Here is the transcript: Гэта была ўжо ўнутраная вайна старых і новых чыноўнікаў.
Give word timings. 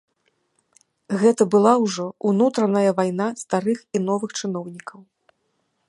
Гэта 1.23 1.43
была 1.55 1.73
ўжо 1.83 2.05
ўнутраная 2.31 2.91
вайна 3.01 3.27
старых 3.43 3.79
і 3.97 4.03
новых 4.09 4.29
чыноўнікаў. 4.41 4.99